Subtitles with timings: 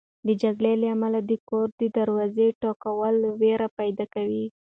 [0.27, 4.45] د جګړې له امله د کور د دروازې ټکول وېره پیدا کوي.